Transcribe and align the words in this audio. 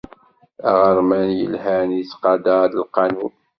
Aɣerman 0.69 1.27
yelhan 1.39 1.89
yettqadar 1.97 2.69
lqanun. 2.81 3.33